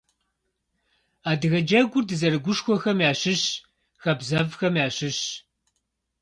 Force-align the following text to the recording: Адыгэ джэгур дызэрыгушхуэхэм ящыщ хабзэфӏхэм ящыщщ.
Адыгэ 1.29 1.59
джэгур 1.67 2.03
дызэрыгушхуэхэм 2.09 2.97
ящыщ 3.09 3.41
хабзэфӏхэм 4.01 4.73
ящыщщ. 4.85 5.19